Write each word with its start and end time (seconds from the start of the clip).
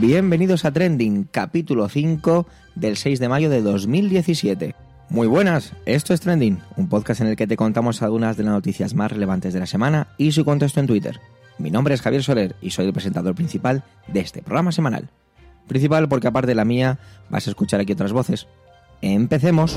Bienvenidos 0.00 0.64
a 0.64 0.70
Trending, 0.70 1.24
capítulo 1.24 1.88
5 1.88 2.46
del 2.76 2.96
6 2.96 3.18
de 3.18 3.28
mayo 3.28 3.50
de 3.50 3.62
2017. 3.62 4.76
Muy 5.10 5.26
buenas, 5.26 5.72
esto 5.86 6.14
es 6.14 6.20
Trending, 6.20 6.60
un 6.76 6.88
podcast 6.88 7.20
en 7.20 7.26
el 7.26 7.34
que 7.34 7.48
te 7.48 7.56
contamos 7.56 8.00
algunas 8.00 8.36
de 8.36 8.44
las 8.44 8.52
noticias 8.52 8.94
más 8.94 9.10
relevantes 9.10 9.52
de 9.52 9.58
la 9.58 9.66
semana 9.66 10.06
y 10.16 10.30
su 10.30 10.44
contexto 10.44 10.78
en 10.78 10.86
Twitter. 10.86 11.20
Mi 11.58 11.72
nombre 11.72 11.94
es 11.94 12.00
Javier 12.00 12.22
Soler 12.22 12.54
y 12.62 12.70
soy 12.70 12.86
el 12.86 12.92
presentador 12.92 13.34
principal 13.34 13.82
de 14.06 14.20
este 14.20 14.40
programa 14.40 14.70
semanal. 14.70 15.10
Principal 15.66 16.08
porque 16.08 16.28
aparte 16.28 16.46
de 16.46 16.54
la 16.54 16.64
mía 16.64 17.00
vas 17.28 17.48
a 17.48 17.50
escuchar 17.50 17.80
aquí 17.80 17.92
otras 17.92 18.12
voces. 18.12 18.46
Empecemos. 19.02 19.74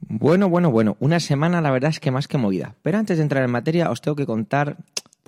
Bueno, 0.00 0.48
bueno, 0.48 0.72
bueno, 0.72 0.96
una 0.98 1.20
semana 1.20 1.60
la 1.60 1.70
verdad 1.70 1.90
es 1.90 2.00
que 2.00 2.10
más 2.10 2.26
que 2.26 2.38
movida. 2.38 2.74
Pero 2.82 2.98
antes 2.98 3.18
de 3.18 3.22
entrar 3.22 3.44
en 3.44 3.52
materia 3.52 3.88
os 3.88 4.00
tengo 4.00 4.16
que 4.16 4.26
contar 4.26 4.78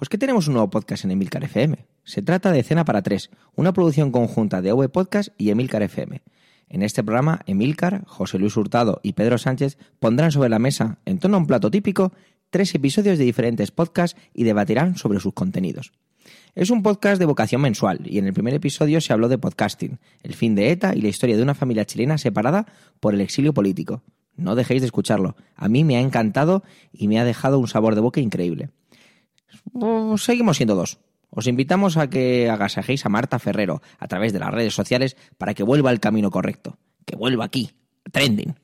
pues 0.01 0.09
que 0.09 0.17
tenemos 0.17 0.49
un 0.49 0.55
nuevo 0.55 0.71
podcast 0.71 1.05
en 1.05 1.11
Emilcar 1.11 1.45
FM. 1.45 1.85
Se 2.05 2.23
trata 2.23 2.53
de 2.53 2.63
Cena 2.63 2.87
para 2.87 3.03
Tres, 3.03 3.29
una 3.55 3.75
producción 3.75 4.11
conjunta 4.11 4.63
de 4.63 4.73
V 4.73 4.89
Podcast 4.89 5.29
y 5.37 5.51
Emilcar 5.51 5.83
FM. 5.83 6.23
En 6.71 6.83
este 6.83 7.05
programa, 7.05 7.43
Emilcar, 7.45 8.07
José 8.07 8.39
Luis 8.39 8.57
Hurtado 8.57 9.01
y 9.03 9.13
Pedro 9.13 9.37
Sánchez 9.37 9.77
pondrán 9.99 10.33
sobre 10.33 10.49
la 10.49 10.59
mesa, 10.59 11.01
en 11.05 11.19
torno 11.19 11.37
a 11.37 11.41
un 11.41 11.47
plato 11.47 11.71
típico, 11.71 12.15
tres 12.49 12.75
episodios 12.75 13.19
de 13.19 13.27
diferentes 13.27 13.73
podcasts 13.73 14.19
y 14.33 14.45
debatirán 14.45 14.97
sobre 14.97 15.21
sus 15.21 15.35
contenidos. 15.35 15.93
Es 16.55 16.71
un 16.71 16.83
podcast 16.83 17.19
de 17.19 17.27
vocación 17.27 17.61
mensual 17.61 18.01
y 18.07 18.17
en 18.17 18.27
el 18.27 18.33
primer 18.33 18.55
episodio 18.55 19.03
se 19.03 19.12
habló 19.12 19.29
de 19.29 19.37
podcasting, 19.37 19.98
el 20.23 20.33
fin 20.33 20.55
de 20.55 20.71
ETA 20.71 20.95
y 20.97 21.03
la 21.03 21.09
historia 21.09 21.37
de 21.37 21.43
una 21.43 21.55
familia 21.55 21.85
chilena 21.85 22.17
separada 22.17 22.65
por 23.01 23.12
el 23.12 23.21
exilio 23.21 23.53
político. 23.53 24.03
No 24.35 24.55
dejéis 24.55 24.81
de 24.81 24.87
escucharlo. 24.87 25.37
A 25.57 25.69
mí 25.69 25.85
me 25.85 25.98
ha 25.98 26.01
encantado 26.01 26.62
y 26.91 27.07
me 27.07 27.20
ha 27.20 27.25
dejado 27.27 27.59
un 27.59 27.69
sabor 27.69 27.95
de 27.95 28.01
boca 28.01 28.23
increíble. 28.23 28.70
Pues 29.73 30.23
seguimos 30.23 30.56
siendo 30.56 30.75
dos. 30.75 30.98
Os 31.31 31.47
invitamos 31.47 31.97
a 31.97 32.11
que 32.11 32.51
agasajéis 32.51 33.06
a 33.06 33.09
Marta 33.09 33.39
Ferrero 33.39 33.83
a 33.98 34.09
través 34.09 34.33
de 34.33 34.41
las 34.41 34.51
redes 34.51 34.75
sociales 34.75 35.17
para 35.39 35.55
que 35.55 35.62
vuelva 35.62 35.91
al 35.91 36.01
camino 36.01 36.31
correcto. 36.31 36.77
Que 37.07 37.17
vuelva 37.17 37.45
aquí, 37.45 37.70
trending. 38.11 38.55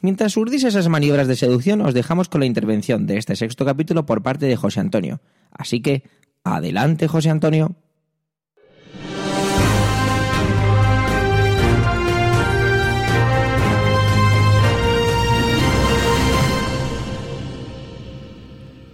Mientras 0.00 0.36
urdís 0.36 0.64
esas 0.64 0.88
maniobras 0.88 1.28
de 1.28 1.36
seducción, 1.36 1.80
os 1.82 1.94
dejamos 1.94 2.28
con 2.28 2.40
la 2.40 2.46
intervención 2.46 3.06
de 3.06 3.18
este 3.18 3.36
sexto 3.36 3.64
capítulo 3.64 4.04
por 4.04 4.22
parte 4.22 4.46
de 4.46 4.56
José 4.56 4.80
Antonio. 4.80 5.20
Así 5.52 5.80
que, 5.80 6.02
adelante, 6.42 7.06
José 7.06 7.30
Antonio. 7.30 7.76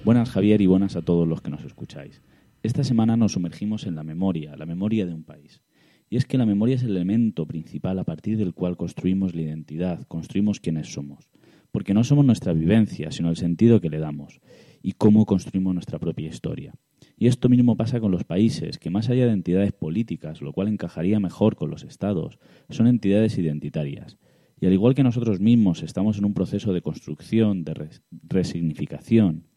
Buenas 0.09 0.31
Javier 0.31 0.63
y 0.63 0.67
buenas 0.67 0.97
a 0.97 1.03
todos 1.03 1.29
los 1.29 1.43
que 1.43 1.51
nos 1.51 1.63
escucháis. 1.65 2.23
Esta 2.63 2.83
semana 2.83 3.19
nos 3.19 3.33
sumergimos 3.33 3.85
en 3.85 3.95
la 3.95 4.05
memoria, 4.05 4.57
la 4.57 4.65
memoria 4.65 5.05
de 5.05 5.13
un 5.13 5.23
país. 5.23 5.61
Y 6.09 6.17
es 6.17 6.25
que 6.25 6.39
la 6.39 6.47
memoria 6.47 6.77
es 6.77 6.83
el 6.83 6.93
elemento 6.93 7.45
principal 7.45 7.99
a 7.99 8.05
partir 8.05 8.39
del 8.39 8.55
cual 8.55 8.79
construimos 8.79 9.35
la 9.35 9.43
identidad, 9.43 10.07
construimos 10.09 10.61
quiénes 10.61 10.91
somos. 10.91 11.29
Porque 11.73 11.93
no 11.93 12.05
somos 12.05 12.25
nuestra 12.25 12.55
vivencia, 12.55 13.11
sino 13.11 13.29
el 13.29 13.37
sentido 13.37 13.83
que 13.83 13.91
le 13.91 13.99
damos 13.99 14.41
y 14.81 14.93
cómo 14.93 15.27
construimos 15.27 15.75
nuestra 15.75 15.99
propia 15.99 16.29
historia. 16.29 16.73
Y 17.19 17.27
esto 17.27 17.51
mismo 17.51 17.77
pasa 17.77 18.01
con 18.01 18.11
los 18.11 18.25
países, 18.25 18.79
que 18.79 18.89
más 18.89 19.11
allá 19.11 19.27
de 19.27 19.33
entidades 19.33 19.73
políticas, 19.73 20.41
lo 20.41 20.55
cual 20.55 20.69
encajaría 20.69 21.21
mejor 21.21 21.55
con 21.55 21.69
los 21.69 21.83
estados, 21.83 22.39
son 22.71 22.87
entidades 22.87 23.37
identitarias. 23.37 24.17
Y 24.59 24.65
al 24.65 24.73
igual 24.73 24.95
que 24.95 25.05
nosotros 25.05 25.39
mismos 25.39 25.83
estamos 25.83 26.17
en 26.17 26.25
un 26.25 26.33
proceso 26.33 26.73
de 26.73 26.81
construcción, 26.81 27.63
de 27.63 27.91
resignificación, 28.27 29.48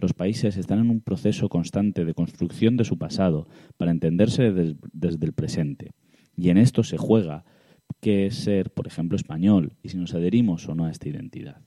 los 0.00 0.14
países 0.14 0.56
están 0.56 0.80
en 0.80 0.90
un 0.90 1.00
proceso 1.00 1.48
constante 1.48 2.04
de 2.04 2.14
construcción 2.14 2.76
de 2.76 2.84
su 2.84 2.98
pasado 2.98 3.48
para 3.76 3.90
entenderse 3.90 4.52
desde 4.52 5.26
el 5.26 5.32
presente. 5.32 5.92
Y 6.36 6.50
en 6.50 6.58
esto 6.58 6.82
se 6.82 6.96
juega 6.96 7.44
qué 8.00 8.26
es 8.26 8.36
ser, 8.36 8.70
por 8.70 8.86
ejemplo, 8.86 9.16
español 9.16 9.72
y 9.82 9.90
si 9.90 9.96
nos 9.96 10.14
adherimos 10.14 10.68
o 10.68 10.74
no 10.74 10.86
a 10.86 10.90
esta 10.90 11.08
identidad. 11.08 11.62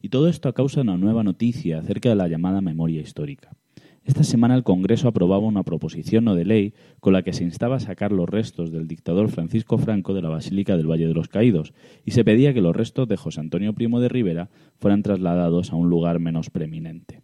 Y 0.00 0.10
todo 0.10 0.28
esto 0.28 0.48
a 0.48 0.54
causa 0.54 0.76
de 0.76 0.82
una 0.82 0.98
nueva 0.98 1.24
noticia 1.24 1.78
acerca 1.78 2.10
de 2.10 2.14
la 2.14 2.28
llamada 2.28 2.60
memoria 2.60 3.00
histórica. 3.00 3.56
Esta 4.04 4.22
semana 4.22 4.54
el 4.54 4.64
Congreso 4.64 5.08
aprobaba 5.08 5.46
una 5.46 5.62
proposición 5.62 6.24
no 6.24 6.34
de 6.34 6.44
ley 6.44 6.74
con 7.00 7.14
la 7.14 7.22
que 7.22 7.32
se 7.32 7.42
instaba 7.42 7.76
a 7.76 7.80
sacar 7.80 8.12
los 8.12 8.28
restos 8.28 8.70
del 8.70 8.86
dictador 8.86 9.30
Francisco 9.30 9.78
Franco 9.78 10.12
de 10.12 10.20
la 10.20 10.28
Basílica 10.28 10.76
del 10.76 10.90
Valle 10.90 11.08
de 11.08 11.14
los 11.14 11.28
Caídos 11.28 11.72
y 12.04 12.10
se 12.10 12.22
pedía 12.22 12.52
que 12.52 12.60
los 12.60 12.76
restos 12.76 13.08
de 13.08 13.16
José 13.16 13.40
Antonio 13.40 13.72
Primo 13.72 14.00
de 14.00 14.10
Rivera 14.10 14.50
fueran 14.76 15.02
trasladados 15.02 15.72
a 15.72 15.76
un 15.76 15.88
lugar 15.88 16.20
menos 16.20 16.50
preeminente. 16.50 17.23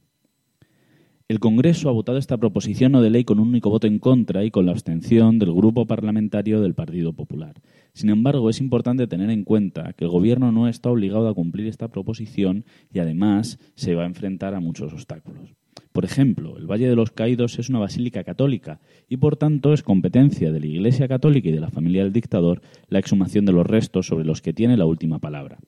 El 1.31 1.39
Congreso 1.39 1.89
ha 1.89 1.93
votado 1.93 2.19
esta 2.19 2.39
proposición 2.39 2.91
no 2.91 3.03
de 3.03 3.09
ley 3.09 3.23
con 3.23 3.39
un 3.39 3.51
único 3.51 3.71
voto 3.71 3.87
en 3.87 4.01
contra 4.01 4.45
y 4.45 4.51
con 4.51 4.67
la 4.67 4.73
abstención 4.73 5.39
del 5.39 5.55
Grupo 5.55 5.87
Parlamentario 5.87 6.61
del 6.61 6.75
Partido 6.75 7.13
Popular. 7.13 7.55
Sin 7.93 8.11
embargo, 8.11 8.51
es 8.51 8.61
importante 8.61 9.07
tener 9.07 9.31
en 9.31 9.45
cuenta 9.45 9.93
que 9.93 10.07
el 10.07 10.11
Gobierno 10.11 10.51
no 10.51 10.67
está 10.67 10.91
obligado 10.91 11.29
a 11.29 11.35
cumplir 11.35 11.69
esta 11.69 11.87
proposición 11.87 12.65
y 12.93 12.99
además 12.99 13.61
se 13.77 13.95
va 13.95 14.03
a 14.03 14.07
enfrentar 14.07 14.55
a 14.55 14.61
muchos 14.61 14.93
obstáculos. 14.93 15.55
Por 15.93 16.05
ejemplo, 16.05 16.57
el 16.57 16.71
Valle 16.71 16.89
de 16.89 16.97
los 16.97 17.11
Caídos 17.11 17.59
es 17.59 17.69
una 17.69 17.79
basílica 17.79 18.25
católica 18.25 18.81
y 19.09 19.17
por 19.17 19.37
tanto 19.37 19.73
es 19.73 19.83
competencia 19.83 20.53
de 20.53 20.61
la 20.61 20.67
Iglesia 20.67 21.09
Católica 21.09 21.49
y 21.49 21.53
de 21.53 21.61
la 21.61 21.71
familia 21.71 22.05
del 22.05 22.13
dictador 22.13 22.63
la 22.89 22.99
exhumación 22.99 23.45
de 23.45 23.53
los 23.53 23.67
restos 23.67 24.07
sobre 24.07 24.25
los 24.25 24.41
que 24.41 24.53
tiene 24.53 24.77
la 24.77 24.87
última 24.87 25.19
palabra 25.19 25.59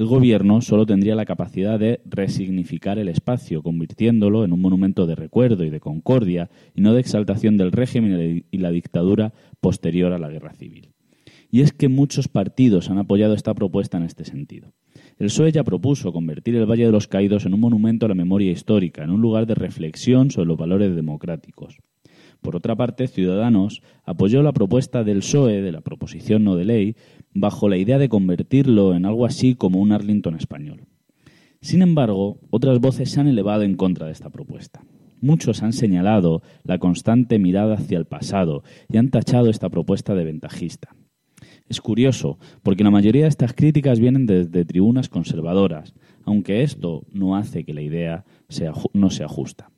el 0.00 0.06
gobierno 0.06 0.62
solo 0.62 0.86
tendría 0.86 1.14
la 1.14 1.26
capacidad 1.26 1.78
de 1.78 2.00
resignificar 2.06 2.98
el 2.98 3.08
espacio, 3.08 3.62
convirtiéndolo 3.62 4.44
en 4.44 4.52
un 4.54 4.60
monumento 4.62 5.06
de 5.06 5.14
recuerdo 5.14 5.64
y 5.64 5.68
de 5.68 5.80
concordia, 5.80 6.48
y 6.74 6.80
no 6.80 6.94
de 6.94 7.00
exaltación 7.00 7.56
del 7.56 7.70
régimen 7.70 8.44
y 8.50 8.58
la 8.58 8.70
dictadura 8.70 9.34
posterior 9.60 10.12
a 10.14 10.18
la 10.18 10.30
guerra 10.30 10.54
civil. 10.54 10.94
Y 11.50 11.62
es 11.62 11.72
que 11.72 11.88
muchos 11.88 12.28
partidos 12.28 12.88
han 12.88 12.98
apoyado 12.98 13.34
esta 13.34 13.52
propuesta 13.52 13.98
en 13.98 14.04
este 14.04 14.24
sentido. 14.24 14.72
El 15.20 15.26
PSOE 15.26 15.52
ya 15.52 15.64
propuso 15.64 16.14
convertir 16.14 16.56
el 16.56 16.64
Valle 16.64 16.86
de 16.86 16.92
los 16.92 17.06
Caídos 17.06 17.44
en 17.44 17.52
un 17.52 17.60
monumento 17.60 18.06
a 18.06 18.08
la 18.08 18.14
memoria 18.14 18.50
histórica, 18.50 19.04
en 19.04 19.10
un 19.10 19.20
lugar 19.20 19.44
de 19.44 19.54
reflexión 19.54 20.30
sobre 20.30 20.48
los 20.48 20.56
valores 20.56 20.96
democráticos. 20.96 21.76
Por 22.40 22.56
otra 22.56 22.74
parte, 22.74 23.06
Ciudadanos 23.06 23.82
apoyó 24.06 24.42
la 24.42 24.54
propuesta 24.54 25.04
del 25.04 25.18
PSOE, 25.18 25.60
de 25.60 25.72
la 25.72 25.82
proposición 25.82 26.42
no 26.42 26.56
de 26.56 26.64
ley, 26.64 26.96
bajo 27.34 27.68
la 27.68 27.76
idea 27.76 27.98
de 27.98 28.08
convertirlo 28.08 28.94
en 28.94 29.04
algo 29.04 29.26
así 29.26 29.54
como 29.54 29.78
un 29.80 29.92
Arlington 29.92 30.36
español. 30.36 30.86
Sin 31.60 31.82
embargo, 31.82 32.40
otras 32.48 32.80
voces 32.80 33.10
se 33.10 33.20
han 33.20 33.28
elevado 33.28 33.62
en 33.64 33.76
contra 33.76 34.06
de 34.06 34.12
esta 34.12 34.30
propuesta. 34.30 34.86
Muchos 35.20 35.62
han 35.62 35.74
señalado 35.74 36.40
la 36.64 36.78
constante 36.78 37.38
mirada 37.38 37.74
hacia 37.74 37.98
el 37.98 38.06
pasado 38.06 38.62
y 38.88 38.96
han 38.96 39.10
tachado 39.10 39.50
esta 39.50 39.68
propuesta 39.68 40.14
de 40.14 40.24
ventajista. 40.24 40.96
Es 41.70 41.80
curioso, 41.80 42.40
porque 42.64 42.82
la 42.82 42.90
mayoría 42.90 43.22
de 43.22 43.28
estas 43.28 43.54
críticas 43.54 44.00
vienen 44.00 44.26
desde 44.26 44.64
tribunas 44.64 45.08
conservadoras, 45.08 45.94
aunque 46.24 46.64
esto 46.64 47.06
no 47.12 47.36
hace 47.36 47.62
que 47.64 47.72
la 47.72 47.80
idea 47.80 48.24
no 48.92 49.08
sea 49.08 49.28
justa. 49.28 49.70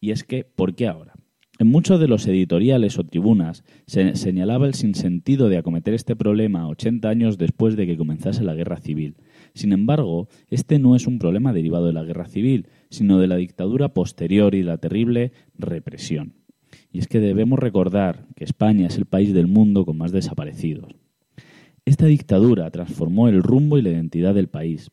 Y 0.00 0.10
es 0.10 0.24
que, 0.24 0.42
¿por 0.42 0.74
qué 0.74 0.88
ahora? 0.88 1.14
En 1.60 1.68
muchos 1.68 2.00
de 2.00 2.08
los 2.08 2.26
editoriales 2.26 2.98
o 2.98 3.04
tribunas 3.04 3.62
se 3.86 4.16
señalaba 4.16 4.66
el 4.66 4.74
sinsentido 4.74 5.48
de 5.48 5.58
acometer 5.58 5.94
este 5.94 6.16
problema 6.16 6.66
80 6.66 7.08
años 7.08 7.38
después 7.38 7.76
de 7.76 7.86
que 7.86 7.96
comenzase 7.96 8.42
la 8.42 8.54
guerra 8.54 8.78
civil. 8.78 9.14
Sin 9.54 9.72
embargo, 9.72 10.26
este 10.48 10.80
no 10.80 10.96
es 10.96 11.06
un 11.06 11.20
problema 11.20 11.52
derivado 11.52 11.86
de 11.86 11.92
la 11.92 12.02
guerra 12.02 12.26
civil, 12.26 12.66
sino 12.90 13.20
de 13.20 13.28
la 13.28 13.36
dictadura 13.36 13.94
posterior 13.94 14.56
y 14.56 14.62
de 14.62 14.64
la 14.64 14.78
terrible 14.78 15.30
represión. 15.56 16.34
Y 16.90 16.98
es 16.98 17.06
que 17.06 17.20
debemos 17.20 17.60
recordar 17.60 18.26
que 18.34 18.42
España 18.42 18.88
es 18.88 18.98
el 18.98 19.06
país 19.06 19.32
del 19.32 19.46
mundo 19.46 19.84
con 19.84 19.96
más 19.96 20.10
desaparecidos. 20.10 20.96
Esta 21.84 22.06
dictadura 22.06 22.70
transformó 22.70 23.28
el 23.28 23.42
rumbo 23.42 23.76
y 23.76 23.82
la 23.82 23.90
identidad 23.90 24.34
del 24.34 24.48
país, 24.48 24.88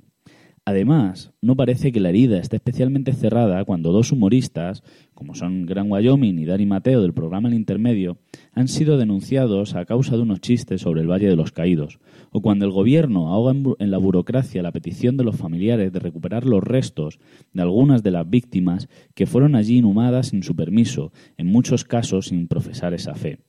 Además, 0.69 1.33
no 1.41 1.55
parece 1.55 1.91
que 1.91 1.99
la 1.99 2.09
herida 2.09 2.37
esté 2.37 2.57
especialmente 2.57 3.13
cerrada 3.13 3.65
cuando 3.65 3.91
dos 3.91 4.11
humoristas, 4.11 4.83
como 5.15 5.33
son 5.33 5.65
Gran 5.65 5.89
Wyoming 5.89 6.37
y 6.37 6.45
Dani 6.45 6.67
Mateo 6.67 7.01
del 7.01 7.11
programa 7.11 7.49
El 7.49 7.55
Intermedio, 7.55 8.19
han 8.53 8.67
sido 8.67 8.99
denunciados 8.99 9.73
a 9.73 9.85
causa 9.85 10.15
de 10.15 10.21
unos 10.21 10.41
chistes 10.41 10.81
sobre 10.81 11.01
el 11.01 11.09
Valle 11.09 11.27
de 11.27 11.35
los 11.35 11.51
Caídos, 11.51 11.97
o 12.29 12.43
cuando 12.43 12.65
el 12.65 12.71
gobierno 12.71 13.29
ahoga 13.29 13.55
en 13.79 13.89
la 13.89 13.97
burocracia 13.97 14.61
la 14.61 14.71
petición 14.71 15.17
de 15.17 15.23
los 15.23 15.37
familiares 15.37 15.91
de 15.91 15.99
recuperar 15.99 16.45
los 16.45 16.63
restos 16.63 17.17
de 17.51 17.63
algunas 17.63 18.03
de 18.03 18.11
las 18.11 18.29
víctimas 18.29 18.89
que 19.15 19.25
fueron 19.25 19.55
allí 19.55 19.77
inhumadas 19.77 20.27
sin 20.27 20.43
su 20.43 20.55
permiso, 20.55 21.11
en 21.37 21.47
muchos 21.47 21.83
casos 21.83 22.27
sin 22.27 22.47
profesar 22.47 22.93
esa 22.93 23.15
fe 23.15 23.39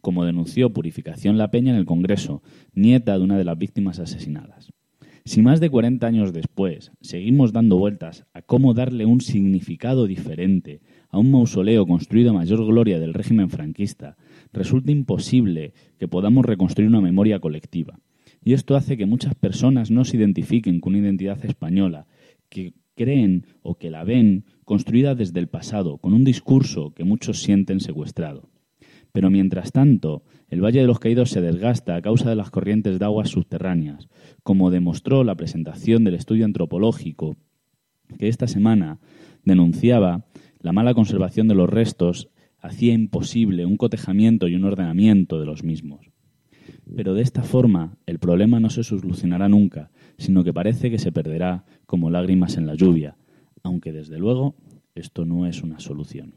como 0.00 0.24
denunció 0.24 0.72
Purificación 0.72 1.38
La 1.38 1.50
Peña 1.50 1.72
en 1.72 1.78
el 1.78 1.86
Congreso, 1.86 2.42
nieta 2.74 3.16
de 3.18 3.24
una 3.24 3.38
de 3.38 3.44
las 3.44 3.58
víctimas 3.58 3.98
asesinadas. 3.98 4.72
Si 5.24 5.42
más 5.42 5.60
de 5.60 5.70
40 5.70 6.06
años 6.06 6.32
después 6.32 6.92
seguimos 7.00 7.52
dando 7.52 7.76
vueltas 7.76 8.24
a 8.32 8.42
cómo 8.42 8.74
darle 8.74 9.04
un 9.04 9.20
significado 9.20 10.06
diferente 10.06 10.80
a 11.10 11.18
un 11.18 11.30
mausoleo 11.30 11.86
construido 11.86 12.30
a 12.30 12.34
mayor 12.34 12.64
gloria 12.64 12.98
del 12.98 13.14
régimen 13.14 13.50
franquista, 13.50 14.16
resulta 14.52 14.92
imposible 14.92 15.74
que 15.98 16.08
podamos 16.08 16.44
reconstruir 16.44 16.88
una 16.88 17.00
memoria 17.00 17.38
colectiva. 17.38 18.00
Y 18.42 18.54
esto 18.54 18.76
hace 18.76 18.96
que 18.96 19.06
muchas 19.06 19.34
personas 19.34 19.90
no 19.90 20.04
se 20.04 20.16
identifiquen 20.16 20.80
con 20.80 20.94
una 20.94 21.02
identidad 21.02 21.44
española, 21.44 22.06
que, 22.48 22.72
creen 23.00 23.46
o 23.62 23.76
que 23.76 23.90
la 23.90 24.04
ven 24.04 24.44
construida 24.66 25.14
desde 25.14 25.40
el 25.40 25.48
pasado, 25.48 25.96
con 25.96 26.12
un 26.12 26.22
discurso 26.22 26.92
que 26.92 27.04
muchos 27.04 27.40
sienten 27.42 27.80
secuestrado. 27.80 28.50
Pero 29.12 29.30
mientras 29.30 29.72
tanto, 29.72 30.22
el 30.48 30.64
Valle 30.64 30.80
de 30.80 30.86
los 30.86 30.98
Caídos 30.98 31.30
se 31.30 31.40
desgasta 31.40 31.96
a 31.96 32.02
causa 32.02 32.30
de 32.30 32.36
las 32.36 32.50
corrientes 32.50 32.98
de 32.98 33.04
aguas 33.04 33.30
subterráneas, 33.30 34.08
como 34.42 34.70
demostró 34.70 35.24
la 35.24 35.34
presentación 35.34 36.04
del 36.04 36.14
estudio 36.14 36.44
antropológico 36.44 37.36
que 38.18 38.28
esta 38.28 38.46
semana 38.46 38.98
denunciaba 39.44 40.26
la 40.60 40.72
mala 40.72 40.94
conservación 40.94 41.48
de 41.48 41.54
los 41.54 41.68
restos 41.68 42.28
hacía 42.58 42.92
imposible 42.92 43.64
un 43.64 43.76
cotejamiento 43.76 44.48
y 44.48 44.54
un 44.54 44.64
ordenamiento 44.64 45.40
de 45.40 45.46
los 45.46 45.64
mismos. 45.64 46.10
Pero 46.94 47.14
de 47.14 47.22
esta 47.22 47.42
forma 47.42 47.96
el 48.06 48.18
problema 48.18 48.60
no 48.60 48.68
se 48.68 48.84
solucionará 48.84 49.48
nunca, 49.48 49.90
sino 50.18 50.44
que 50.44 50.52
parece 50.52 50.90
que 50.90 50.98
se 50.98 51.12
perderá 51.12 51.64
como 51.86 52.10
lágrimas 52.10 52.56
en 52.56 52.66
la 52.66 52.74
lluvia, 52.74 53.16
aunque 53.62 53.92
desde 53.92 54.18
luego 54.18 54.56
esto 54.94 55.24
no 55.24 55.46
es 55.46 55.62
una 55.62 55.80
solución. 55.80 56.34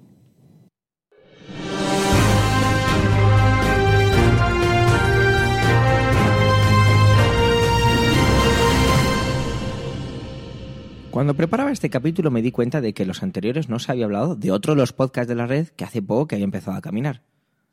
Cuando 11.23 11.35
preparaba 11.35 11.71
este 11.71 11.89
capítulo 11.89 12.31
me 12.31 12.41
di 12.41 12.51
cuenta 12.51 12.81
de 12.81 12.93
que 12.93 13.05
los 13.05 13.23
anteriores 13.23 13.69
no 13.69 13.79
se 13.79 13.89
había 13.89 14.03
hablado 14.03 14.35
de 14.35 14.51
otro 14.51 14.73
de 14.73 14.81
los 14.81 14.91
podcasts 14.91 15.29
de 15.29 15.35
la 15.35 15.47
red 15.47 15.69
que 15.69 15.85
hace 15.85 16.01
poco 16.01 16.27
que 16.27 16.35
había 16.35 16.43
empezado 16.43 16.75
a 16.75 16.81
caminar. 16.81 17.21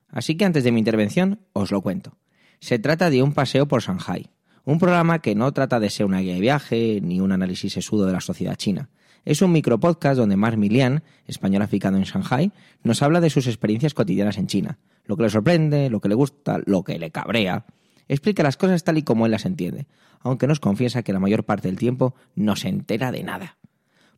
Así 0.07 0.37
que 0.37 0.45
antes 0.45 0.63
de 0.63 0.71
mi 0.71 0.79
intervención 0.79 1.41
os 1.53 1.73
lo 1.73 1.81
cuento. 1.81 2.17
Se 2.61 2.79
trata 2.79 3.11
de 3.11 3.25
un 3.25 3.33
paseo 3.33 3.67
por 3.67 3.83
Shanghai, 3.83 4.31
un 4.65 4.79
programa 4.79 5.19
que 5.19 5.35
no 5.35 5.51
trata 5.51 5.81
de 5.81 5.91
ser 5.91 6.07
una 6.07 6.21
guía 6.21 6.35
de 6.35 6.41
viaje 6.41 7.01
ni 7.03 7.21
un 7.21 7.33
análisis 7.33 7.73
sesudo 7.73 8.07
de 8.07 8.13
la 8.13 8.21
sociedad 8.21 8.55
china. 8.55 8.89
Es 9.25 9.43
un 9.43 9.51
micropodcast 9.51 10.17
donde 10.17 10.37
Mark 10.37 10.57
Milian, 10.57 11.03
español 11.27 11.63
aficado 11.63 11.97
en 11.97 12.05
Shanghai, 12.05 12.53
nos 12.85 13.03
habla 13.03 13.21
de 13.21 13.31
sus 13.31 13.49
experiencias 13.49 13.95
cotidianas 13.95 14.39
en 14.39 14.47
China, 14.47 14.79
lo 15.07 15.17
que 15.17 15.25
le 15.25 15.31
sorprende, 15.31 15.91
lo 15.91 15.99
que 15.99 16.09
le 16.09 16.15
gusta, 16.15 16.61
lo 16.67 16.85
que 16.85 17.01
le 17.01 17.11
cabrea. 17.11 17.67
Explica 18.11 18.43
las 18.43 18.57
cosas 18.57 18.83
tal 18.83 18.99
y 18.99 19.05
como 19.05 19.25
él 19.25 19.31
las 19.31 19.47
entiende, 19.47 19.87
aunque 20.19 20.49
nos 20.49 20.59
confiesa 20.59 21.05
que 21.05 21.13
la 21.13 21.21
mayor 21.21 21.45
parte 21.45 21.69
del 21.69 21.79
tiempo 21.79 22.17
no 22.35 22.57
se 22.57 22.67
entera 22.67 23.13
de 23.13 23.23
nada. 23.23 23.57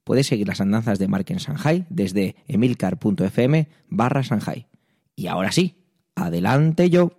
Puedes 0.02 0.26
seguir 0.26 0.48
las 0.48 0.62
andanzas 0.62 0.98
de 0.98 1.08
Mark 1.08 1.26
en 1.28 1.36
Shanghai 1.36 1.84
desde 1.90 2.36
emilcar.fm 2.48 3.68
barra 3.90 4.22
Shanghai. 4.22 4.66
Y 5.14 5.26
ahora 5.26 5.52
sí, 5.52 5.76
adelante 6.14 6.88
yo. 6.88 7.10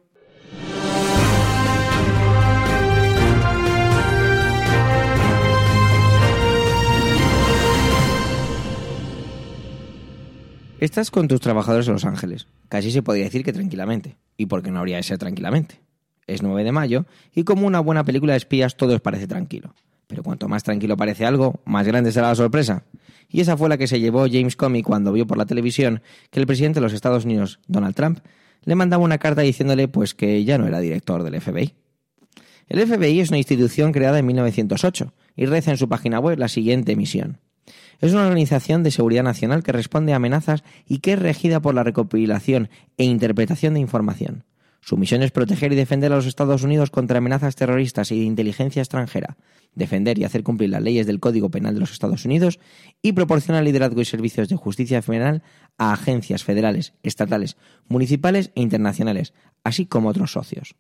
Estás 10.80 11.12
con 11.12 11.28
tus 11.28 11.40
trabajadores 11.40 11.86
en 11.86 11.94
Los 11.94 12.06
Ángeles. 12.06 12.48
Casi 12.68 12.90
se 12.90 13.04
podría 13.04 13.26
decir 13.26 13.44
que 13.44 13.54
tranquilamente. 13.54 14.18
¿Y 14.38 14.48
por 14.48 14.64
qué 14.64 14.72
no 14.72 14.80
habría 14.80 14.98
de 14.98 15.04
ser 15.04 15.19
tranquilamente? 15.19 15.82
Es 16.28 16.42
9 16.42 16.64
de 16.64 16.72
mayo 16.72 17.06
y 17.34 17.44
como 17.44 17.68
una 17.68 17.80
buena 17.80 18.04
película 18.04 18.34
de 18.34 18.38
espías 18.38 18.78
todo 18.78 18.96
os 18.96 19.02
parece 19.02 19.28
tranquilo. 19.28 19.74
Pero 20.08 20.24
cuanto 20.24 20.48
más 20.48 20.64
tranquilo 20.64 20.98
parece 20.98 21.25
algo, 21.25 21.62
más 21.66 21.88
grande 21.88 22.12
será 22.12 22.30
la 22.30 22.36
sorpresa. 22.36 22.84
Y 23.30 23.42
esa 23.42 23.58
fue 23.58 23.70
la 23.70 23.78
que 23.78 23.88
se 23.88 24.00
llevó 24.00 24.28
James 24.30 24.56
Comey 24.56 24.84
cuando 24.84 25.12
vio 25.12 25.25
por 25.25 25.38
la 25.38 25.46
televisión 25.46 26.02
que 26.30 26.40
el 26.40 26.48
presidente 26.48 26.80
de 26.80 26.84
los 26.84 26.94
Estados 26.94 27.25
Unidos, 27.25 27.60
Donald 27.68 27.96
Trump, 27.96 28.20
le 28.64 28.75
mandaba 28.75 29.04
una 29.04 29.18
carta 29.18 29.42
diciéndole 29.42 29.88
pues 29.88 30.14
que 30.14 30.44
ya 30.44 30.58
no 30.58 30.68
era 30.68 30.80
director 30.80 31.24
del 31.24 31.42
FBI. 31.42 31.74
El 32.68 32.88
FBI 32.88 33.19
es 33.19 33.30
una 33.30 33.38
institución 33.38 33.92
creada 33.92 34.19
en 34.19 34.26
1908 34.26 35.14
y 35.36 35.46
reza 35.46 35.72
en 35.72 35.78
su 35.78 35.90
página 35.90 36.19
web 36.19 36.38
la 36.38 36.48
siguiente 36.48 36.96
misión. 36.96 37.40
Es 38.00 38.14
una 38.14 38.24
organización 38.24 38.84
de 38.84 38.92
seguridad 38.92 39.24
nacional 39.24 39.64
que 39.64 39.72
responde 39.72 40.14
a 40.14 40.18
amenazas 40.18 40.64
y 40.88 41.00
que 41.00 41.14
es 41.14 41.19
regida 41.19 41.62
por 41.62 41.74
la 41.74 41.84
recopilación 41.84 42.69
e 42.98 43.06
interpretación 43.06 43.74
de 43.74 43.80
información. 43.80 44.44
Su 44.85 44.97
misión 44.97 45.24
es 45.24 45.31
proteger 45.31 45.71
y 45.71 45.77
defender 45.77 46.12
a 46.12 46.18
los 46.18 46.25
Estados 46.25 46.62
Unidos 46.63 46.91
contra 46.91 47.19
amenazas 47.19 47.56
terroristas 47.56 48.12
y 48.12 48.19
de 48.19 48.25
inteligencia 48.25 48.81
extranjera, 48.81 49.38
defender 49.75 50.19
y 50.19 50.25
hacer 50.25 50.44
cumplir 50.44 50.71
las 50.71 50.81
leyes 50.81 51.07
del 51.07 51.21
Código 51.21 51.50
Penal 51.50 51.74
de 51.74 51.80
los 51.80 51.94
Estados 51.94 52.25
Unidos 52.25 52.59
y 53.01 53.13
proporcionar 53.13 53.63
liderazgo 53.63 54.01
y 54.01 54.06
servicios 54.06 54.50
de 54.50 54.57
justicia 54.57 55.01
federal 55.01 55.41
a 55.77 55.94
agencias 55.94 56.44
federales, 56.44 56.91
estatales, 57.01 57.56
municipales 57.88 58.51
e 58.56 58.62
internacionales, 58.62 59.33
así 59.63 59.85
como 59.85 60.09
otros 60.09 60.33
socios. 60.33 60.75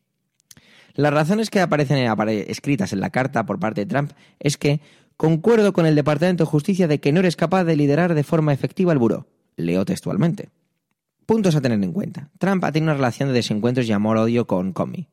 Las 0.95 1.13
razones 1.13 1.49
que 1.49 1.61
aparecen 1.61 2.05
escritas 2.49 2.91
en 2.91 2.99
la 2.99 3.09
carta 3.09 3.45
por 3.45 3.57
parte 3.57 3.85
de 3.85 3.87
Trump 3.87 4.11
es 4.41 4.57
que 4.57 4.81
concuerdo 5.15 5.71
con 5.71 5.85
el 5.85 5.95
Departamento 5.95 6.43
de 6.43 6.49
Justicia 6.49 6.89
de 6.89 6.99
que 6.99 7.13
no 7.13 7.21
eres 7.21 7.37
capaz 7.37 7.63
de 7.63 7.77
liderar 7.77 8.15
de 8.15 8.23
forma 8.25 8.51
efectiva 8.51 8.91
el 8.91 8.99
buró. 8.99 9.27
Leo 9.55 9.85
textualmente. 9.85 10.49
Puntos 11.25 11.55
a 11.55 11.61
tener 11.61 11.81
en 11.83 11.93
cuenta. 11.93 12.29
Trump 12.37 12.63
ha 12.63 12.71
tenido 12.71 12.91
una 12.91 12.97
relación 12.97 13.29
de 13.29 13.35
desencuentros 13.35 13.87
y 13.87 13.91
amor-odio 13.91 14.45
con 14.45 14.73
Comey. 14.73 15.07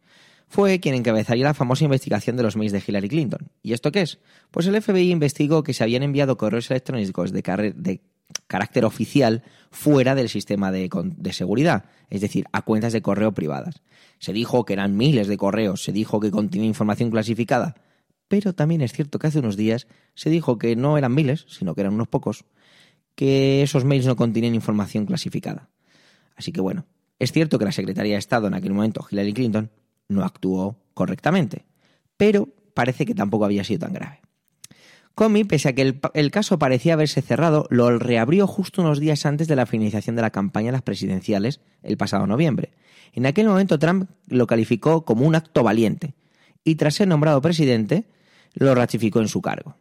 Fue 0.48 0.80
quien 0.80 0.96
encabezaría 0.96 1.44
la 1.44 1.54
famosa 1.54 1.84
investigación 1.84 2.36
de 2.36 2.42
los 2.42 2.56
mails 2.56 2.72
de 2.72 2.82
Hillary 2.84 3.08
Clinton. 3.08 3.52
¿Y 3.62 3.72
esto 3.72 3.92
qué 3.92 4.02
es? 4.02 4.18
Pues 4.50 4.66
el 4.66 4.80
FBI 4.82 5.12
investigó 5.12 5.62
que 5.62 5.72
se 5.72 5.84
habían 5.84 6.02
enviado 6.02 6.36
correos 6.36 6.68
electrónicos 6.72 7.32
de, 7.32 8.00
carácter 8.48 8.84
oficial 8.84 9.44
fuera 9.70 10.16
del 10.16 10.28
sistema 10.28 10.72
de, 10.72 10.90
de 10.90 11.32
seguridad, 11.32 11.84
es 12.08 12.20
decir, 12.20 12.46
a 12.50 12.62
cuentas 12.62 12.92
de 12.92 13.02
correo 13.02 13.32
privadas. 13.32 13.82
Se 14.18 14.32
dijo 14.32 14.64
que 14.64 14.72
eran 14.72 14.96
miles 14.96 15.28
de 15.28 15.36
correos, 15.36 15.84
se 15.84 15.92
dijo 15.92 16.18
que 16.18 16.32
contenía 16.32 16.66
información 16.66 17.10
clasificada, 17.12 17.76
pero 18.26 18.52
también 18.52 18.80
es 18.80 18.92
cierto 18.92 19.20
que 19.20 19.28
hace 19.28 19.38
unos 19.38 19.56
días 19.56 19.86
se 20.14 20.30
dijo 20.30 20.58
que 20.58 20.74
no 20.74 20.98
eran 20.98 21.14
miles, 21.14 21.46
sino 21.48 21.76
que 21.76 21.82
eran 21.82 21.94
unos 21.94 22.08
pocos, 22.08 22.44
que 23.14 23.62
esos 23.62 23.84
mails 23.84 24.06
no 24.06 24.16
contenían 24.16 24.56
información 24.56 25.06
clasificada. 25.06 25.68
Así 26.40 26.52
que 26.52 26.62
bueno, 26.62 26.86
es 27.18 27.32
cierto 27.32 27.58
que 27.58 27.66
la 27.66 27.70
secretaria 27.70 28.14
de 28.14 28.18
Estado 28.18 28.46
en 28.46 28.54
aquel 28.54 28.72
momento, 28.72 29.06
Hillary 29.10 29.34
Clinton, 29.34 29.70
no 30.08 30.24
actuó 30.24 30.78
correctamente, 30.94 31.66
pero 32.16 32.48
parece 32.72 33.04
que 33.04 33.14
tampoco 33.14 33.44
había 33.44 33.62
sido 33.62 33.80
tan 33.80 33.92
grave. 33.92 34.22
Comey, 35.14 35.44
pese 35.44 35.68
a 35.68 35.74
que 35.74 35.82
el, 35.82 36.00
el, 36.14 36.30
caso 36.30 36.58
parecía 36.58 36.94
haberse 36.94 37.20
cerrado, 37.20 37.66
lo 37.68 37.98
reabrió 37.98 38.46
justo 38.46 38.80
unos 38.80 39.00
días 39.00 39.26
antes 39.26 39.48
de 39.48 39.56
la 39.56 39.66
finalización 39.66 40.16
de 40.16 40.22
la 40.22 40.30
campaña 40.30 40.68
de 40.68 40.72
las 40.72 40.82
presidenciales 40.82 41.60
el 41.82 41.98
pasado 41.98 42.26
noviembre. 42.26 42.72
En 43.12 43.26
aquel 43.26 43.46
momento 43.46 43.78
Trump 43.78 44.08
lo 44.26 44.46
calificó 44.46 45.04
como 45.04 45.26
un 45.26 45.34
acto 45.34 45.62
valiente 45.62 46.14
y 46.64 46.76
tras 46.76 46.94
ser 46.94 47.06
nombrado 47.06 47.42
presidente 47.42 48.06
lo 48.54 48.74
ratificó 48.74 49.20
en 49.20 49.28
su 49.28 49.42
cargo. 49.42 49.76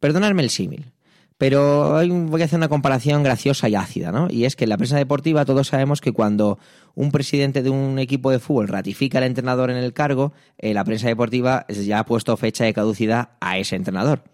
Perdonadme 0.00 0.42
el 0.42 0.50
símil, 0.50 0.93
pero 1.46 2.00
voy 2.08 2.40
a 2.40 2.46
hacer 2.46 2.56
una 2.56 2.70
comparación 2.70 3.22
graciosa 3.22 3.68
y 3.68 3.74
ácida, 3.74 4.10
¿no? 4.10 4.28
Y 4.30 4.46
es 4.46 4.56
que 4.56 4.64
en 4.64 4.70
la 4.70 4.78
prensa 4.78 4.96
deportiva 4.96 5.44
todos 5.44 5.68
sabemos 5.68 6.00
que 6.00 6.10
cuando 6.10 6.58
un 6.94 7.12
presidente 7.12 7.62
de 7.62 7.68
un 7.68 7.98
equipo 7.98 8.30
de 8.30 8.38
fútbol 8.38 8.66
ratifica 8.66 9.18
al 9.18 9.24
entrenador 9.24 9.70
en 9.70 9.76
el 9.76 9.92
cargo, 9.92 10.32
eh, 10.56 10.72
la 10.72 10.84
prensa 10.84 11.06
deportiva 11.06 11.66
ya 11.68 11.98
ha 11.98 12.06
puesto 12.06 12.34
fecha 12.38 12.64
de 12.64 12.72
caducidad 12.72 13.32
a 13.42 13.58
ese 13.58 13.76
entrenador. 13.76 14.24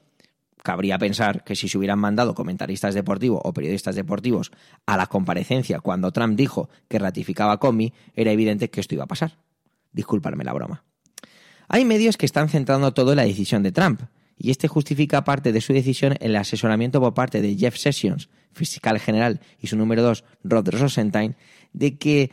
Cabría 0.63 0.99
pensar 0.99 1.43
que 1.43 1.57
si 1.57 1.67
se 1.67 1.79
hubieran 1.79 1.99
mandado 1.99 2.33
comentaristas 2.33 2.95
deportivos 2.95 3.41
o 3.43 3.53
periodistas 3.53 3.97
deportivos 3.97 4.53
a 4.87 4.97
la 4.97 5.07
comparecencia 5.07 5.81
cuando 5.81 6.13
Trump 6.13 6.37
dijo 6.37 6.69
que 6.87 7.01
ratificaba 7.01 7.59
Comey, 7.59 7.93
era 8.15 8.31
evidente 8.31 8.71
que 8.71 8.81
esto 8.81 8.95
iba 8.95 9.03
a 9.03 9.09
pasar. 9.09 9.37
Disculparme 9.91 10.45
la 10.45 10.53
broma. 10.53 10.85
Hay 11.67 11.85
medios 11.85 12.17
que 12.17 12.27
están 12.27 12.49
centrando 12.49 12.95
todo 12.95 13.11
en 13.11 13.17
la 13.17 13.25
decisión 13.25 13.65
de 13.65 13.73
Trump, 13.73 14.03
y 14.43 14.51
este 14.51 14.69
justifica 14.69 15.23
parte 15.23 15.53
de 15.53 15.61
su 15.61 15.75
decisión 15.75 16.13
en 16.13 16.31
el 16.31 16.37
asesoramiento 16.37 16.99
por 16.99 17.13
parte 17.13 17.43
de 17.43 17.57
Jeff 17.57 17.77
Sessions, 17.77 18.31
fiscal 18.53 18.99
general, 18.99 19.41
y 19.61 19.67
su 19.67 19.77
número 19.77 20.03
dos, 20.03 20.25
Rod 20.43 20.67
Rosenstein, 20.71 21.37
de 21.75 21.99
que 21.99 22.31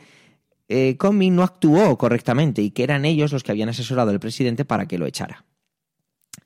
eh, 0.70 0.96
Comey 0.96 1.28
no 1.28 1.42
actuó 1.42 1.98
correctamente 1.98 2.62
y 2.62 2.70
que 2.70 2.82
eran 2.82 3.04
ellos 3.04 3.30
los 3.30 3.42
que 3.42 3.52
habían 3.52 3.68
asesorado 3.68 4.10
al 4.10 4.20
presidente 4.20 4.64
para 4.64 4.86
que 4.86 4.96
lo 4.96 5.04
echara. 5.04 5.44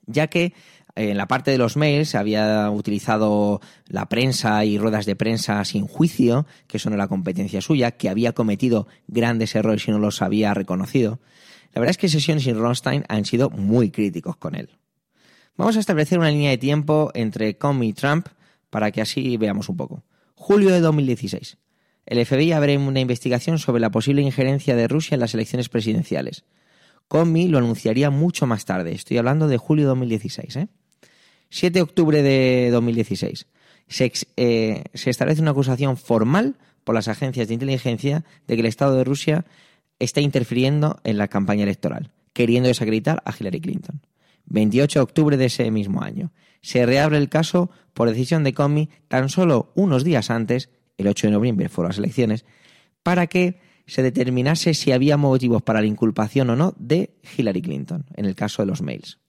Ya 0.05 0.27
que 0.27 0.53
eh, 0.95 1.11
en 1.11 1.17
la 1.17 1.29
parte 1.29 1.51
de 1.51 1.57
los 1.57 1.77
mails 1.77 2.13
había 2.13 2.69
utilizado 2.69 3.61
la 3.87 4.09
prensa 4.09 4.65
y 4.65 4.77
ruedas 4.77 5.05
de 5.05 5.15
prensa 5.15 5.63
sin 5.63 5.87
juicio, 5.87 6.45
que 6.67 6.75
eso 6.75 6.89
no 6.89 6.97
era 6.97 7.07
competencia 7.07 7.61
suya, 7.61 7.91
que 7.91 8.09
había 8.09 8.33
cometido 8.33 8.87
grandes 9.07 9.55
errores 9.55 9.87
y 9.87 9.91
no 9.91 9.99
los 9.99 10.21
había 10.21 10.53
reconocido. 10.53 11.21
La 11.73 11.79
verdad 11.79 11.91
es 11.91 11.97
que 11.97 12.09
Sessions 12.09 12.45
y 12.47 12.51
Rosenstein 12.51 13.05
han 13.07 13.23
sido 13.23 13.49
muy 13.49 13.91
críticos 13.91 14.35
con 14.35 14.55
él. 14.55 14.69
Vamos 15.55 15.77
a 15.77 15.79
establecer 15.79 16.17
una 16.17 16.31
línea 16.31 16.49
de 16.49 16.57
tiempo 16.57 17.11
entre 17.13 17.57
Comey 17.57 17.89
y 17.89 17.93
Trump 17.93 18.27
para 18.71 18.91
que 18.91 19.01
así 19.01 19.37
veamos 19.37 19.69
un 19.69 19.77
poco. 19.77 20.03
Julio 20.33 20.71
de 20.71 20.79
2016. 20.79 21.57
El 22.07 22.25
FBI 22.25 22.53
abre 22.53 22.75
una 22.77 22.99
investigación 22.99 23.59
sobre 23.59 23.79
la 23.79 23.91
posible 23.91 24.23
injerencia 24.23 24.75
de 24.75 24.87
Rusia 24.87 25.13
en 25.13 25.21
las 25.21 25.35
elecciones 25.35 25.69
presidenciales. 25.69 26.43
Comey 27.07 27.47
lo 27.47 27.59
anunciaría 27.59 28.09
mucho 28.09 28.47
más 28.47 28.65
tarde. 28.65 28.93
Estoy 28.93 29.19
hablando 29.19 29.47
de 29.47 29.57
julio 29.57 29.83
de 29.83 29.89
2016. 29.89 30.55
¿eh? 30.55 30.67
7 31.49 31.73
de 31.73 31.81
octubre 31.83 32.23
de 32.23 32.69
2016. 32.71 33.45
Se, 33.87 34.11
eh, 34.37 34.83
se 34.95 35.09
establece 35.11 35.41
una 35.41 35.51
acusación 35.51 35.97
formal 35.97 36.55
por 36.83 36.95
las 36.95 37.07
agencias 37.07 37.47
de 37.47 37.53
inteligencia 37.53 38.25
de 38.47 38.55
que 38.55 38.61
el 38.61 38.65
Estado 38.65 38.97
de 38.97 39.03
Rusia 39.03 39.45
está 39.99 40.19
interfiriendo 40.19 40.99
en 41.03 41.19
la 41.19 41.27
campaña 41.27 41.63
electoral, 41.63 42.11
queriendo 42.33 42.69
desacreditar 42.69 43.21
a 43.23 43.35
Hillary 43.37 43.61
Clinton. 43.61 44.01
28 44.45 44.99
de 44.99 45.03
octubre 45.03 45.37
de 45.37 45.45
ese 45.45 45.69
mismo 45.71 46.01
año. 46.01 46.31
Se 46.61 46.85
reabre 46.85 47.17
el 47.17 47.29
caso 47.29 47.69
por 47.93 48.09
decisión 48.09 48.43
de 48.43 48.53
Comey 48.53 48.89
tan 49.07 49.29
solo 49.29 49.71
unos 49.75 50.03
días 50.03 50.29
antes, 50.29 50.69
el 50.97 51.07
8 51.07 51.27
de 51.27 51.33
noviembre 51.33 51.69
fueron 51.69 51.89
las 51.89 51.97
elecciones, 51.97 52.45
para 53.03 53.27
que 53.27 53.59
se 53.85 54.01
determinase 54.01 54.73
si 54.73 54.91
había 54.91 55.17
motivos 55.17 55.61
para 55.61 55.81
la 55.81 55.87
inculpación 55.87 56.49
o 56.49 56.55
no 56.55 56.73
de 56.77 57.15
Hillary 57.37 57.61
Clinton, 57.61 58.05
en 58.15 58.25
el 58.25 58.35
caso 58.35 58.61
de 58.61 58.67
los 58.67 58.81
mails. 58.81 59.19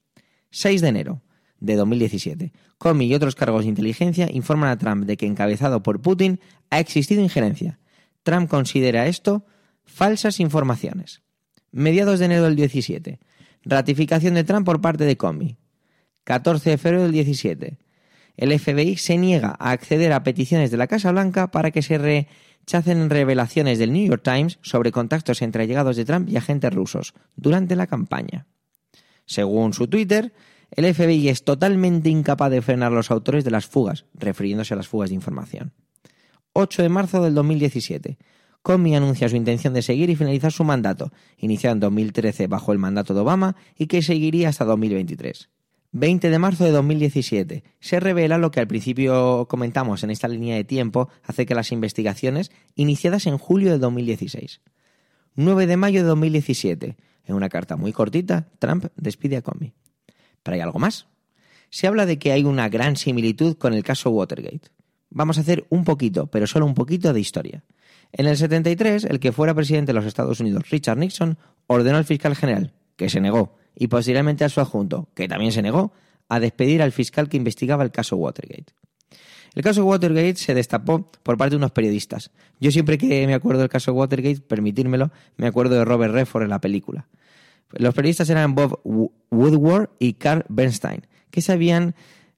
6 0.51 0.81
de 0.81 0.87
enero 0.87 1.21
de 1.59 1.75
2017. 1.75 2.53
Comey 2.77 3.07
y 3.07 3.15
otros 3.15 3.35
cargos 3.35 3.63
de 3.63 3.69
inteligencia 3.69 4.29
informan 4.31 4.69
a 4.69 4.77
Trump 4.77 5.05
de 5.05 5.17
que, 5.17 5.25
encabezado 5.25 5.83
por 5.83 6.01
Putin, 6.01 6.39
ha 6.69 6.79
existido 6.79 7.21
injerencia. 7.21 7.79
Trump 8.23 8.49
considera 8.49 9.07
esto 9.07 9.45
falsas 9.83 10.39
informaciones. 10.39 11.21
Mediados 11.71 12.19
de 12.19 12.25
enero 12.25 12.45
del 12.45 12.55
17. 12.55 13.19
Ratificación 13.65 14.35
de 14.35 14.43
Trump 14.43 14.65
por 14.65 14.79
parte 14.79 15.05
de 15.05 15.17
Comey. 15.17 15.57
14 16.23 16.69
de 16.69 16.77
febrero 16.77 17.03
del 17.03 17.11
17. 17.11 17.77
El 18.37 18.59
FBI 18.59 18.97
se 18.97 19.17
niega 19.17 19.55
a 19.59 19.71
acceder 19.71 20.11
a 20.13 20.23
peticiones 20.23 20.69
de 20.69 20.77
la 20.77 20.87
Casa 20.87 21.11
Blanca 21.11 21.49
para 21.49 21.71
que 21.71 21.81
se 21.81 21.97
rechacen 21.97 23.09
revelaciones 23.09 23.79
del 23.79 23.91
New 23.93 24.07
York 24.07 24.21
Times 24.23 24.59
sobre 24.61 24.91
contactos 24.91 25.41
entre 25.41 25.63
allegados 25.63 25.95
de 25.95 26.05
Trump 26.05 26.29
y 26.29 26.37
agentes 26.37 26.73
rusos 26.73 27.13
durante 27.35 27.75
la 27.75 27.87
campaña. 27.87 28.45
Según 29.25 29.73
su 29.73 29.87
Twitter, 29.87 30.33
el 30.71 30.93
FBI 30.93 31.29
es 31.29 31.43
totalmente 31.43 32.09
incapaz 32.09 32.51
de 32.51 32.61
frenar 32.61 32.91
a 32.91 32.95
los 32.95 33.09
autores 33.09 33.43
de 33.43 33.51
las 33.51 33.65
fugas, 33.65 34.05
refiriéndose 34.13 34.73
a 34.73 34.77
las 34.77 34.87
fugas 34.87 35.09
de 35.09 35.15
información. 35.15 35.73
8 36.53 36.83
de 36.83 36.89
marzo 36.89 37.23
del 37.23 37.33
2017. 37.33 38.17
Comey 38.65 38.95
anuncia 38.95 39.29
su 39.29 39.35
intención 39.35 39.75
de 39.75 39.83
seguir 39.83 40.09
y 40.09 40.15
finalizar 40.15 40.51
su 40.51 40.63
mandato, 40.63 41.11
iniciado 41.37 41.73
en 41.73 41.81
2013 41.81 42.47
bajo 42.47 42.73
el 42.73 42.79
mandato 42.79 43.13
de 43.13 43.19
Obama 43.19 43.55
y 43.77 43.85
que 43.85 44.01
seguiría 44.01 44.49
hasta 44.49 44.65
2023. 44.65 45.49
20 45.91 46.29
de 46.31 46.39
marzo 46.39 46.63
de 46.63 46.71
2017. 46.71 47.63
Se 47.79 47.99
revela 47.99 48.39
lo 48.39 48.49
que 48.49 48.59
al 48.59 48.67
principio 48.67 49.45
comentamos 49.47 50.03
en 50.03 50.09
esta 50.09 50.27
línea 50.27 50.55
de 50.55 50.63
tiempo 50.63 51.09
acerca 51.21 51.53
de 51.53 51.57
las 51.57 51.71
investigaciones 51.71 52.49
iniciadas 52.73 53.27
en 53.27 53.37
julio 53.37 53.69
de 53.69 53.77
2016. 53.77 54.61
9 55.35 55.67
de 55.67 55.77
mayo 55.77 56.01
de 56.01 56.07
2017. 56.07 56.95
En 57.25 57.35
una 57.35 57.49
carta 57.49 57.75
muy 57.75 57.93
cortita, 57.93 58.47
Trump 58.57 58.87
despide 58.95 59.37
a 59.37 59.41
Comey. 59.43 59.73
Pero 60.41 60.55
hay 60.55 60.61
algo 60.61 60.79
más. 60.79 61.05
Se 61.69 61.85
habla 61.85 62.07
de 62.07 62.17
que 62.17 62.31
hay 62.31 62.43
una 62.43 62.67
gran 62.69 62.95
similitud 62.95 63.57
con 63.57 63.75
el 63.75 63.83
caso 63.83 64.09
Watergate. 64.09 64.71
Vamos 65.11 65.37
a 65.37 65.41
hacer 65.41 65.67
un 65.69 65.83
poquito, 65.83 66.25
pero 66.25 66.47
solo 66.47 66.65
un 66.65 66.73
poquito 66.73 67.13
de 67.13 67.19
historia. 67.19 67.63
En 68.11 68.27
el 68.27 68.37
73, 68.37 69.05
el 69.05 69.19
que 69.19 69.31
fuera 69.31 69.53
presidente 69.53 69.91
de 69.91 69.95
los 69.95 70.05
Estados 70.05 70.39
Unidos, 70.39 70.69
Richard 70.69 70.97
Nixon, 70.97 71.37
ordenó 71.67 71.97
al 71.97 72.05
fiscal 72.05 72.35
general, 72.35 72.73
que 72.95 73.09
se 73.09 73.19
negó, 73.19 73.57
y 73.75 73.87
posteriormente 73.87 74.45
a 74.45 74.49
su 74.49 74.61
adjunto, 74.61 75.09
que 75.13 75.27
también 75.27 75.51
se 75.51 75.61
negó, 75.61 75.93
a 76.29 76.39
despedir 76.39 76.81
al 76.81 76.91
fiscal 76.91 77.29
que 77.29 77.37
investigaba 77.37 77.83
el 77.83 77.91
caso 77.91 78.15
Watergate. 78.15 78.73
El 79.53 79.63
caso 79.63 79.85
Watergate 79.85 80.35
se 80.35 80.53
destapó 80.53 81.09
por 81.23 81.37
parte 81.37 81.51
de 81.51 81.57
unos 81.57 81.71
periodistas. 81.71 82.31
Yo 82.59 82.71
siempre 82.71 82.97
que 82.97 83.25
me 83.25 83.33
acuerdo 83.33 83.61
del 83.61 83.69
caso 83.69 83.93
Watergate, 83.93 84.41
permitírmelo, 84.41 85.11
me 85.37 85.47
acuerdo 85.47 85.75
de 85.75 85.85
Robert 85.85 86.13
Redford 86.13 86.43
en 86.43 86.49
la 86.49 86.59
película. 86.59 87.07
Los 87.71 87.93
periodistas 87.93 88.29
eran 88.29 88.53
Bob 88.53 88.81
Woodward 89.31 89.89
y 89.99 90.13
Carl 90.13 90.45
Bernstein, 90.49 91.07
que 91.31 91.41
se 91.41 91.53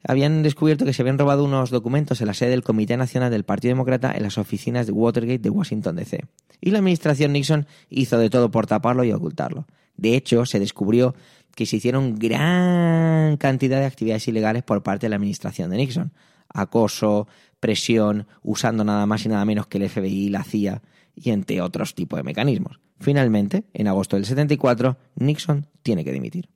habían 0.07 0.41
descubierto 0.41 0.85
que 0.85 0.93
se 0.93 1.01
habían 1.01 1.19
robado 1.19 1.43
unos 1.43 1.69
documentos 1.69 2.21
en 2.21 2.27
la 2.27 2.33
sede 2.33 2.51
del 2.51 2.63
Comité 2.63 2.95
Nacional 2.95 3.29
del 3.29 3.43
Partido 3.43 3.71
Demócrata 3.71 4.13
en 4.15 4.23
las 4.23 4.37
oficinas 4.37 4.87
de 4.87 4.93
Watergate 4.93 5.39
de 5.39 5.49
Washington, 5.49 5.97
D.C. 5.97 6.25
Y 6.61 6.71
la 6.71 6.79
administración 6.79 7.33
Nixon 7.33 7.67
hizo 7.89 8.17
de 8.17 8.29
todo 8.29 8.49
por 8.49 8.67
taparlo 8.67 9.03
y 9.03 9.11
ocultarlo. 9.11 9.67
De 9.97 10.15
hecho, 10.15 10.45
se 10.45 10.59
descubrió 10.59 11.13
que 11.55 11.65
se 11.65 11.75
hicieron 11.75 12.17
gran 12.17 13.35
cantidad 13.37 13.79
de 13.79 13.85
actividades 13.85 14.27
ilegales 14.29 14.63
por 14.63 14.81
parte 14.81 15.07
de 15.07 15.09
la 15.09 15.17
administración 15.17 15.69
de 15.71 15.77
Nixon. 15.77 16.13
Acoso, 16.47 17.27
presión, 17.59 18.27
usando 18.43 18.85
nada 18.85 19.05
más 19.05 19.25
y 19.25 19.29
nada 19.29 19.43
menos 19.43 19.67
que 19.67 19.77
el 19.77 19.89
FBI 19.89 20.29
la 20.29 20.43
CIA, 20.43 20.81
y 21.15 21.31
entre 21.31 21.61
otros 21.61 21.95
tipos 21.95 22.17
de 22.17 22.23
mecanismos. 22.23 22.79
Finalmente, 22.99 23.65
en 23.73 23.87
agosto 23.87 24.15
del 24.15 24.25
74, 24.25 24.97
Nixon 25.15 25.67
tiene 25.83 26.05
que 26.05 26.13
dimitir. 26.13 26.47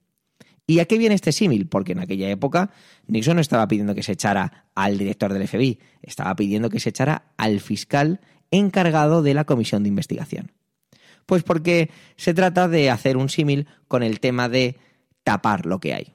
¿Y 0.72 0.80
a 0.80 0.86
qué 0.86 0.98
viene 0.98 1.16
este 1.16 1.34
símil? 1.34 1.68
Porque 1.68 1.92
en 1.92 2.00
aquella 2.00 2.30
época 2.30 2.72
Nixon 3.08 3.36
no 3.36 3.42
estaba 3.42 3.68
pidiendo 3.68 3.94
que 3.94 4.04
se 4.04 4.14
echara 4.14 4.70
al 4.74 4.98
director 4.98 5.34
del 5.34 5.46
FBI, 5.46 5.80
estaba 6.02 6.34
pidiendo 6.34 6.70
que 6.70 6.80
se 6.80 6.88
echara 6.88 7.34
al 7.36 7.60
fiscal 7.60 8.22
encargado 8.52 9.22
de 9.22 9.34
la 9.34 9.44
comisión 9.44 9.84
de 9.84 9.90
investigación. 9.90 10.54
Pues 11.26 11.44
porque 11.44 11.90
se 12.16 12.34
trata 12.34 12.70
de 12.70 12.90
hacer 12.90 13.18
un 13.18 13.28
símil 13.28 13.68
con 13.90 14.02
el 14.02 14.22
tema 14.22 14.48
de 14.48 14.78
tapar 15.26 15.66
lo 15.66 15.82
que 15.82 15.94
hay. 15.94 16.14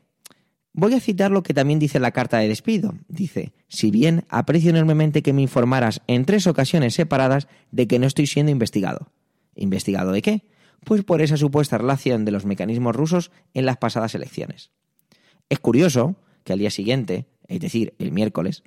Voy 0.72 0.94
a 0.94 1.00
citar 1.00 1.30
lo 1.30 1.42
que 1.42 1.52
también 1.52 1.78
dice 1.78 2.00
la 2.00 2.12
carta 2.12 2.38
de 2.38 2.48
despido. 2.48 2.94
Dice, 3.08 3.52
si 3.68 3.90
bien 3.90 4.24
aprecio 4.30 4.70
enormemente 4.70 5.20
que 5.22 5.34
me 5.34 5.42
informaras 5.42 6.00
en 6.06 6.24
tres 6.24 6.46
ocasiones 6.46 6.94
separadas 6.94 7.46
de 7.72 7.86
que 7.86 7.98
no 7.98 8.06
estoy 8.06 8.26
siendo 8.26 8.52
investigado. 8.52 9.12
¿Investigado 9.54 10.12
de 10.12 10.22
qué? 10.22 10.44
Pues 10.84 11.04
por 11.04 11.22
esa 11.22 11.36
supuesta 11.36 11.78
relación 11.78 12.24
de 12.24 12.32
los 12.32 12.44
mecanismos 12.44 12.94
rusos 12.94 13.30
en 13.54 13.66
las 13.66 13.76
pasadas 13.76 14.14
elecciones. 14.14 14.70
Es 15.48 15.58
curioso 15.58 16.16
que 16.44 16.52
al 16.52 16.58
día 16.58 16.70
siguiente, 16.70 17.26
es 17.48 17.60
decir, 17.60 17.94
el 17.98 18.12
miércoles, 18.12 18.62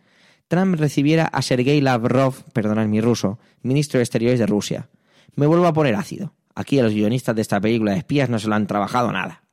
Trump 0.48 0.76
recibiera 0.80 1.26
a 1.26 1.42
Sergei 1.42 1.80
Lavrov, 1.80 2.44
perdonad 2.54 2.88
mi 2.88 3.02
ruso, 3.02 3.40
ministro 3.62 4.00
de 4.00 4.04
Exteriores 4.04 4.40
de 4.40 4.48
Rusia. 4.48 4.90
Me 5.36 5.46
vuelvo 5.46 5.68
a 5.68 5.74
poner 5.74 5.96
ácido. 5.96 6.34
Aquí 6.56 6.80
a 6.80 6.84
los 6.84 6.94
guionistas 6.94 7.36
de 7.36 7.42
esta 7.42 7.62
película 7.62 7.92
de 7.92 8.00
espías 8.00 8.30
no 8.30 8.40
se 8.40 8.48
lo 8.48 8.56
han 8.56 8.68
trabajado 8.68 9.12
nada. 9.12 9.44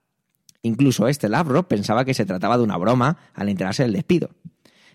Incluso 0.63 1.07
este 1.07 1.29
Lavrov 1.29 1.69
pensaba 1.69 2.05
que 2.05 2.15
se 2.15 2.27
trataba 2.27 2.57
de 2.57 2.65
una 2.65 2.77
broma 2.77 3.19
al 3.35 3.49
enterarse 3.49 3.83
del 3.83 3.93
despido. 3.93 4.31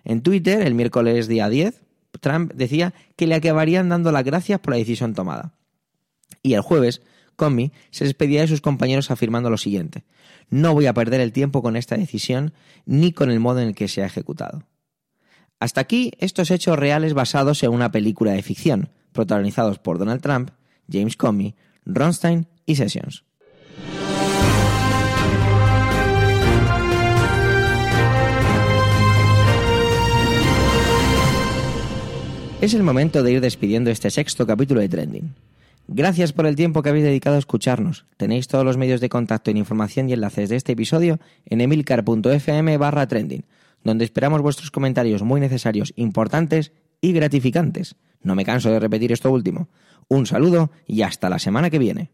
En 0.04 0.22
Twitter, 0.22 0.62
el 0.62 0.74
miércoles 0.74 1.28
día 1.28 1.48
10, 1.48 1.84
Trump 2.20 2.52
decía 2.54 2.94
que 3.16 3.28
le 3.28 3.36
acabarían 3.36 3.88
dando 3.88 4.12
las 4.12 4.24
gracias 4.24 4.60
por 4.60 4.74
la 4.74 4.80
decisión 4.80 5.14
tomada. 5.14 5.54
Y 6.44 6.56
el 6.56 6.62
jueves, 6.62 7.02
Comey 7.42 7.72
se 7.90 8.04
despedía 8.06 8.42
de 8.42 8.48
sus 8.48 8.62
compañeros 8.62 9.10
afirmando 9.10 9.50
lo 9.50 9.58
siguiente: 9.58 10.04
No 10.52 10.76
voy 10.76 10.86
a 10.86 10.94
perder 10.94 11.22
el 11.22 11.34
tiempo 11.34 11.64
con 11.64 11.76
esta 11.76 11.98
decisión 11.98 12.54
ni 12.86 13.14
con 13.14 13.32
el 13.32 13.40
modo 13.40 13.62
en 13.62 13.70
el 13.70 13.74
que 13.74 13.88
se 13.88 14.04
ha 14.04 14.06
ejecutado. 14.06 14.68
Hasta 15.60 15.82
aquí 15.82 16.12
estos 16.20 16.52
hechos 16.52 16.78
reales 16.78 17.16
basados 17.16 17.64
en 17.64 17.72
una 17.72 17.92
película 17.92 18.34
de 18.34 18.44
ficción, 18.44 18.92
protagonizados 19.12 19.80
por 19.80 19.98
Donald 19.98 20.22
Trump, 20.22 20.52
James 20.88 21.18
Comey, 21.18 21.56
Ronstein 21.84 22.46
y 22.68 22.76
Sessions. 22.76 23.24
Es 32.62 32.76
el 32.76 32.84
momento 32.84 33.24
de 33.24 33.32
ir 33.32 33.42
despidiendo 33.42 33.90
este 33.90 34.12
sexto 34.12 34.46
capítulo 34.46 34.80
de 34.82 34.90
Trending. 34.90 35.51
Gracias 35.88 36.32
por 36.32 36.46
el 36.46 36.56
tiempo 36.56 36.82
que 36.82 36.90
habéis 36.90 37.04
dedicado 37.04 37.36
a 37.36 37.40
escucharnos. 37.40 38.06
Tenéis 38.18 38.48
todos 38.48 38.64
los 38.64 38.78
medios 38.78 39.02
de 39.02 39.10
contacto 39.10 39.52
en 39.52 39.58
información 39.58 40.10
y 40.10 40.14
enlaces 40.14 40.50
de 40.50 40.56
este 40.56 40.72
episodio 40.74 41.20
en 41.46 41.62
emilcar.fm 41.62 42.78
barra 42.78 43.08
trending, 43.08 43.46
donde 43.84 44.06
esperamos 44.06 44.42
vuestros 44.42 44.72
comentarios 44.72 45.24
muy 45.24 45.42
necesarios, 45.42 45.94
importantes 45.96 46.72
y 47.02 47.12
gratificantes. 47.14 47.96
No 48.22 48.36
me 48.36 48.46
canso 48.46 48.72
de 48.72 48.80
repetir 48.80 49.12
esto 49.12 49.32
último. 49.32 49.68
Un 50.08 50.26
saludo 50.26 50.72
y 50.88 51.02
hasta 51.02 51.30
la 51.30 51.40
semana 51.40 51.70
que 51.70 51.80
viene. 51.80 52.12